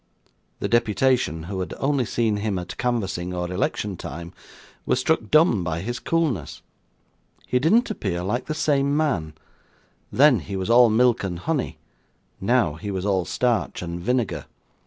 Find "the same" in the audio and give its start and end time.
8.47-8.97